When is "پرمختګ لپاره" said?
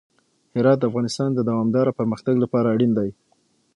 1.99-2.67